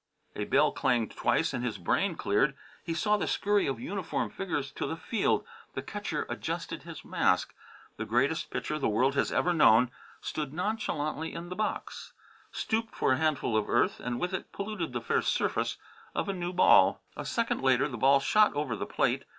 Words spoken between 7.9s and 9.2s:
The Greatest Pitcher the World